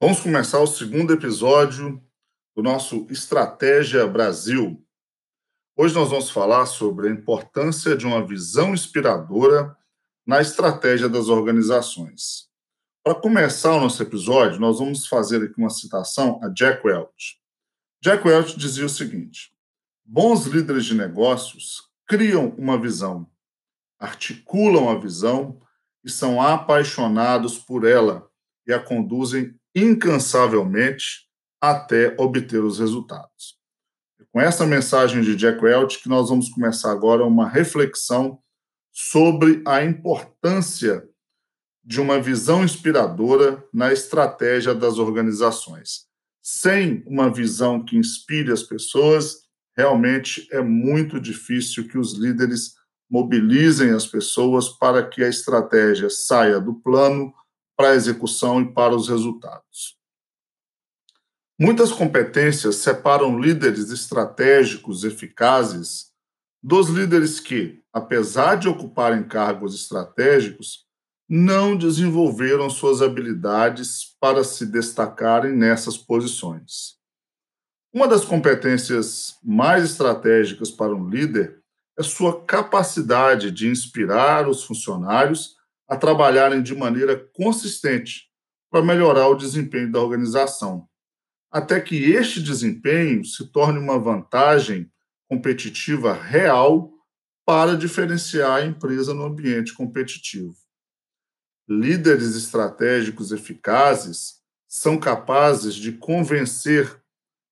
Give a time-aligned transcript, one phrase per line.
[0.00, 2.00] Vamos começar o segundo episódio
[2.54, 4.80] do nosso Estratégia Brasil.
[5.76, 9.76] Hoje nós vamos falar sobre a importância de uma visão inspiradora
[10.24, 12.48] na estratégia das organizações.
[13.02, 17.40] Para começar o nosso episódio, nós vamos fazer aqui uma citação a Jack Welch.
[18.00, 19.52] Jack Welch dizia o seguinte:
[20.04, 23.28] Bons líderes de negócios criam uma visão,
[23.98, 25.60] articulam a visão
[26.04, 28.30] e são apaixonados por ela
[28.64, 31.28] e a conduzem incansavelmente
[31.60, 33.58] até obter os resultados.
[34.32, 38.38] Com essa mensagem de Jack Welch que nós vamos começar agora uma reflexão
[38.92, 41.08] sobre a importância
[41.84, 46.06] de uma visão inspiradora na estratégia das organizações.
[46.42, 52.74] Sem uma visão que inspire as pessoas, realmente é muito difícil que os líderes
[53.10, 57.32] mobilizem as pessoas para que a estratégia saia do plano
[57.78, 59.96] para a execução e para os resultados.
[61.56, 66.08] Muitas competências separam líderes estratégicos eficazes
[66.60, 70.86] dos líderes que, apesar de ocuparem cargos estratégicos,
[71.28, 76.96] não desenvolveram suas habilidades para se destacarem nessas posições.
[77.92, 81.62] Uma das competências mais estratégicas para um líder
[81.96, 85.57] é sua capacidade de inspirar os funcionários
[85.88, 88.28] a trabalharem de maneira consistente
[88.70, 90.86] para melhorar o desempenho da organização,
[91.50, 94.90] até que este desempenho se torne uma vantagem
[95.28, 96.92] competitiva real
[97.46, 100.54] para diferenciar a empresa no ambiente competitivo.
[101.66, 107.02] Líderes estratégicos eficazes são capazes de convencer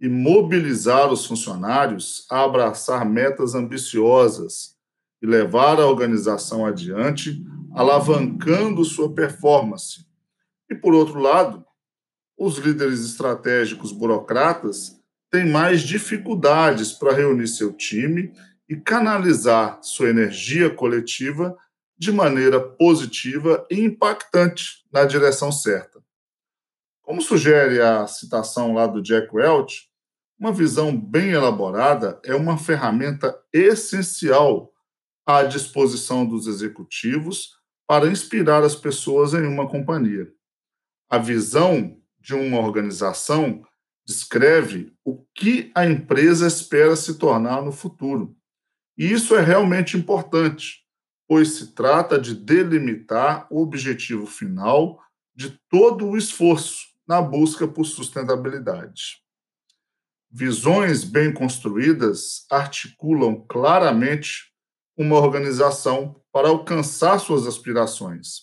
[0.00, 4.76] e mobilizar os funcionários a abraçar metas ambiciosas
[5.20, 7.44] e levar a organização adiante,
[7.80, 10.06] alavancando sua performance.
[10.68, 11.64] E, por outro lado,
[12.36, 15.00] os líderes estratégicos burocratas
[15.30, 18.34] têm mais dificuldades para reunir seu time
[18.68, 21.56] e canalizar sua energia coletiva
[21.96, 26.02] de maneira positiva e impactante na direção certa.
[27.00, 29.88] Como sugere a citação lá do Jack Welch,
[30.38, 34.70] uma visão bem elaborada é uma ferramenta essencial
[35.24, 37.58] à disposição dos executivos
[37.90, 40.32] para inspirar as pessoas em uma companhia.
[41.10, 43.66] A visão de uma organização
[44.06, 48.36] descreve o que a empresa espera se tornar no futuro.
[48.96, 50.86] E isso é realmente importante,
[51.26, 55.02] pois se trata de delimitar o objetivo final
[55.34, 59.20] de todo o esforço na busca por sustentabilidade.
[60.30, 64.49] Visões bem construídas articulam claramente
[65.00, 68.42] uma organização para alcançar suas aspirações.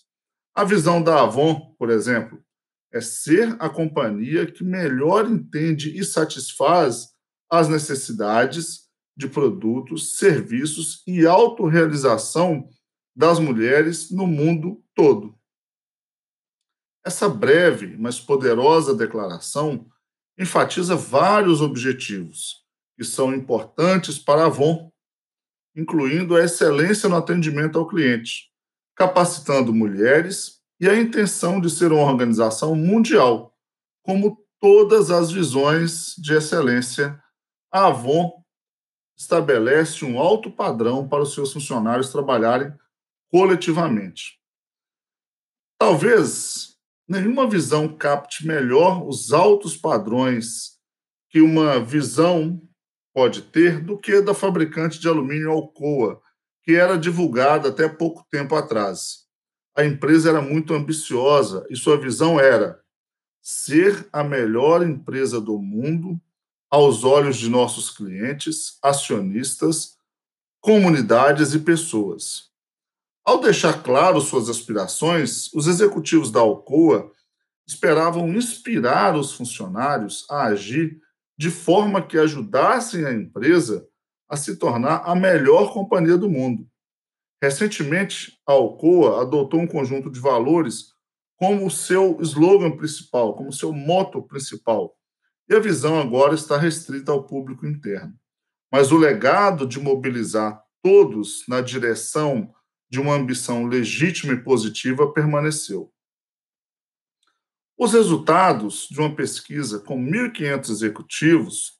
[0.55, 2.43] A visão da Avon, por exemplo,
[2.91, 7.09] é ser a companhia que melhor entende e satisfaz
[7.47, 12.67] as necessidades de produtos, serviços e autorrealização
[13.15, 15.37] das mulheres no mundo todo.
[17.05, 19.87] Essa breve, mas poderosa declaração
[20.39, 22.65] enfatiza vários objetivos
[22.97, 24.91] que são importantes para a Avon,
[25.77, 28.51] incluindo a excelência no atendimento ao cliente,
[28.95, 33.55] capacitando mulheres e a intenção de ser uma organização mundial,
[34.01, 37.21] como todas as visões de excelência.
[37.71, 38.43] A Avon
[39.15, 42.73] estabelece um alto padrão para os seus funcionários trabalharem
[43.29, 44.39] coletivamente.
[45.77, 46.75] Talvez
[47.07, 50.79] nenhuma visão capte melhor os altos padrões
[51.29, 52.59] que uma visão
[53.17, 56.21] pode ter do que da fabricante de alumínio Alcoa,
[56.61, 59.25] que era divulgada até pouco tempo atrás.
[59.75, 62.79] A empresa era muito ambiciosa e sua visão era
[63.41, 66.21] ser a melhor empresa do mundo
[66.69, 69.97] aos olhos de nossos clientes, acionistas,
[70.61, 72.51] comunidades e pessoas.
[73.25, 77.11] Ao deixar claro suas aspirações, os executivos da Alcoa
[77.65, 81.01] esperavam inspirar os funcionários a agir
[81.37, 83.87] de forma que ajudassem a empresa
[84.29, 86.67] a se tornar a melhor companhia do mundo.
[87.41, 90.93] Recentemente, a Alcoa adotou um conjunto de valores
[91.37, 94.95] como seu slogan principal, como seu moto principal.
[95.47, 98.13] E a visão agora está restrita ao público interno.
[98.71, 102.51] Mas o legado de mobilizar todos na direção
[102.89, 105.91] de uma ambição legítima e positiva permaneceu.
[107.79, 111.73] Os resultados de uma pesquisa com 1.500 executivos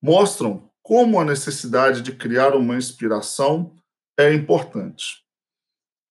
[0.00, 3.74] mostram como a necessidade de criar uma inspiração
[4.16, 5.24] é importante.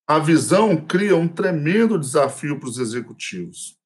[0.06, 3.78] A visão cria um tremendo desafio para os executivos.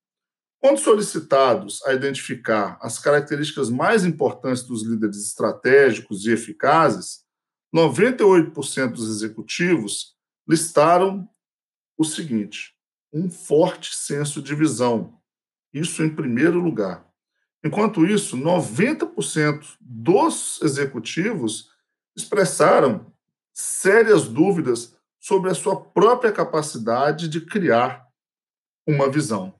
[0.60, 7.22] Quando solicitados a identificar as características mais importantes dos líderes estratégicos e eficazes,
[7.72, 10.16] 98% dos executivos
[10.48, 11.28] listaram
[11.96, 12.74] o seguinte:
[13.12, 15.20] um forte senso de visão.
[15.74, 17.04] Isso em primeiro lugar.
[17.64, 21.70] Enquanto isso, 90% dos executivos
[22.16, 23.12] expressaram
[23.52, 28.06] sérias dúvidas sobre a sua própria capacidade de criar
[28.86, 29.58] uma visão.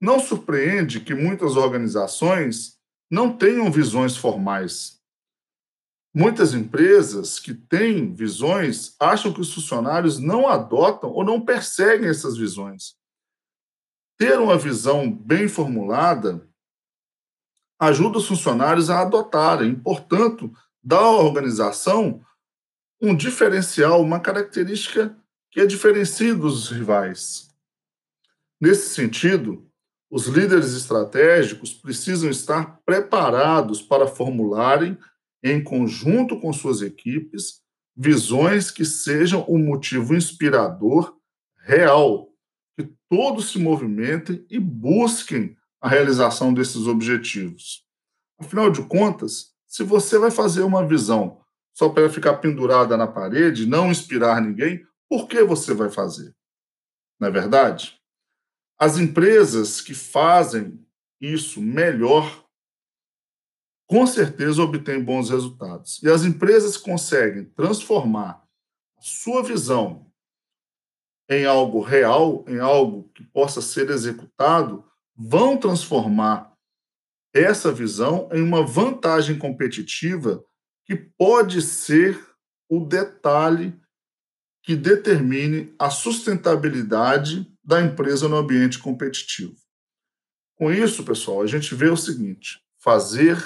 [0.00, 2.78] Não surpreende que muitas organizações
[3.10, 5.00] não tenham visões formais.
[6.14, 12.36] Muitas empresas que têm visões acham que os funcionários não adotam ou não perseguem essas
[12.36, 12.99] visões.
[14.20, 16.46] Ter uma visão bem formulada
[17.80, 20.52] ajuda os funcionários a adotarem, portanto,
[20.82, 22.22] dá à organização
[23.00, 25.16] um diferencial, uma característica
[25.50, 27.48] que a diferencia dos rivais.
[28.60, 29.66] Nesse sentido,
[30.10, 34.98] os líderes estratégicos precisam estar preparados para formularem,
[35.42, 37.62] em conjunto com suas equipes,
[37.96, 41.16] visões que sejam um motivo inspirador
[41.56, 42.29] real,
[43.10, 47.84] todos se movimentem e busquem a realização desses objetivos.
[48.38, 51.40] Afinal de contas, se você vai fazer uma visão
[51.74, 56.34] só para ficar pendurada na parede, não inspirar ninguém, por que você vai fazer?
[57.18, 58.00] Não é verdade?
[58.78, 60.78] As empresas que fazem
[61.20, 62.46] isso melhor,
[63.86, 66.00] com certeza obtêm bons resultados.
[66.02, 68.42] E as empresas que conseguem transformar
[68.96, 70.09] a sua visão
[71.30, 74.84] em algo real, em algo que possa ser executado,
[75.16, 76.52] vão transformar
[77.32, 80.44] essa visão em uma vantagem competitiva
[80.84, 82.20] que pode ser
[82.68, 83.78] o detalhe
[84.64, 89.54] que determine a sustentabilidade da empresa no ambiente competitivo.
[90.56, 93.38] Com isso, pessoal, a gente vê o seguinte: fazer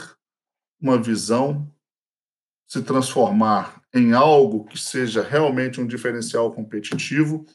[0.81, 1.71] uma visão
[2.67, 7.47] se transformar em algo que seja realmente um diferencial competitivo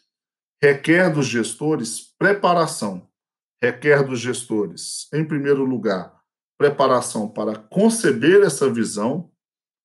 [0.61, 3.07] requer dos gestores preparação.
[3.61, 6.17] Requer dos gestores, em primeiro lugar,
[6.57, 9.29] preparação para conceber essa visão,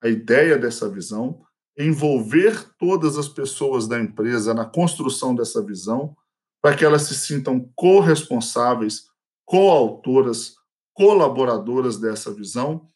[0.02, 1.42] a ideia dessa visão,
[1.76, 6.16] envolver todas as pessoas da empresa na construção dessa visão,
[6.62, 9.06] para que elas se sintam corresponsáveis,
[9.44, 10.54] coautoras,
[10.92, 12.86] colaboradoras dessa visão,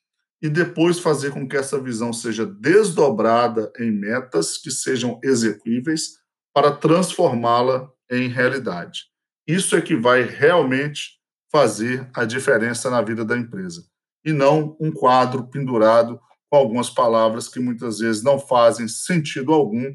[0.40, 6.18] e depois fazer com que essa visão seja desdobrada em metas que sejam execuíveis
[6.58, 9.04] para transformá-la em realidade.
[9.46, 11.12] Isso é que vai realmente
[11.52, 13.84] fazer a diferença na vida da empresa.
[14.24, 16.20] E não um quadro pendurado
[16.50, 19.94] com algumas palavras que muitas vezes não fazem sentido algum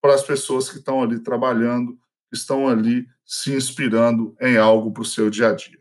[0.00, 1.98] para as pessoas que estão ali trabalhando,
[2.30, 5.80] que estão ali se inspirando em algo para o seu dia a dia.